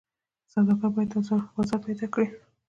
سوداګر 0.53 0.89
باید 0.95 1.11
بازار 1.57 1.79
پیدا 1.85 2.05
کړي. 2.13 2.27